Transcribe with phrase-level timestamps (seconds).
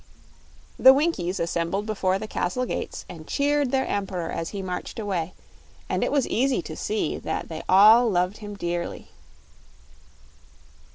[0.79, 5.35] The Winkies assembled before the castle gates and cheered their Emperor as he marched away,
[5.87, 9.09] and it was easy to see that they all loved him dearly.